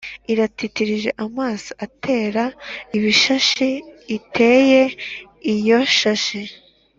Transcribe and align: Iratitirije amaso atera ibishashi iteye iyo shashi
Iratitirije 0.31 1.09
amaso 1.25 1.71
atera 1.85 2.43
ibishashi 2.97 3.67
iteye 4.17 4.81
iyo 5.55 5.79
shashi 5.97 6.41